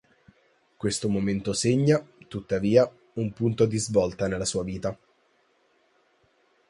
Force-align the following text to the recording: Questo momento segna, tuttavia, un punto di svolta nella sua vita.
Questo 0.77 1.09
momento 1.09 1.53
segna, 1.53 2.03
tuttavia, 2.27 2.91
un 3.13 3.31
punto 3.33 3.67
di 3.67 3.77
svolta 3.77 4.27
nella 4.27 4.45
sua 4.45 4.63
vita. 4.63 4.97